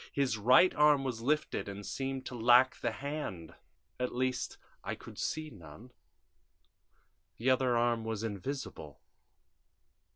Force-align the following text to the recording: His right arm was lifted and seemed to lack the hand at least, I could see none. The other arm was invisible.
His 0.11 0.35
right 0.35 0.73
arm 0.73 1.03
was 1.03 1.21
lifted 1.21 1.69
and 1.69 1.85
seemed 1.85 2.25
to 2.25 2.33
lack 2.33 2.77
the 2.81 2.89
hand 2.91 3.53
at 3.99 4.15
least, 4.15 4.57
I 4.83 4.95
could 4.95 5.19
see 5.19 5.51
none. 5.51 5.91
The 7.37 7.51
other 7.51 7.77
arm 7.77 8.03
was 8.03 8.23
invisible. 8.23 8.99